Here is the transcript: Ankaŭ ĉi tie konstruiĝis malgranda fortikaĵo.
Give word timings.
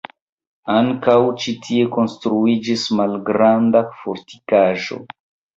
Ankaŭ 0.75 1.15
ĉi 1.43 1.53
tie 1.67 1.83
konstruiĝis 1.97 2.87
malgranda 3.01 3.85
fortikaĵo. 4.01 5.03